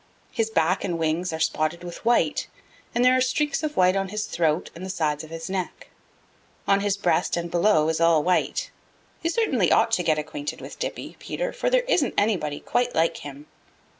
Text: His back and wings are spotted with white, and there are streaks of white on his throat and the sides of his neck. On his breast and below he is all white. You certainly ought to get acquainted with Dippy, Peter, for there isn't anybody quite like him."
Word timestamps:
His 0.31 0.49
back 0.49 0.83
and 0.83 0.97
wings 0.97 1.31
are 1.31 1.39
spotted 1.39 1.83
with 1.83 2.03
white, 2.03 2.47
and 2.95 3.05
there 3.05 3.15
are 3.15 3.21
streaks 3.21 3.61
of 3.61 3.77
white 3.77 3.95
on 3.95 4.09
his 4.09 4.25
throat 4.25 4.71
and 4.73 4.83
the 4.83 4.89
sides 4.89 5.23
of 5.23 5.29
his 5.29 5.47
neck. 5.47 5.89
On 6.67 6.79
his 6.79 6.97
breast 6.97 7.37
and 7.37 7.51
below 7.51 7.85
he 7.85 7.91
is 7.91 8.01
all 8.01 8.23
white. 8.23 8.71
You 9.21 9.29
certainly 9.29 9.71
ought 9.71 9.91
to 9.91 10.01
get 10.03 10.17
acquainted 10.17 10.59
with 10.59 10.79
Dippy, 10.79 11.17
Peter, 11.19 11.53
for 11.53 11.69
there 11.69 11.83
isn't 11.87 12.15
anybody 12.17 12.59
quite 12.59 12.95
like 12.95 13.17
him." 13.17 13.45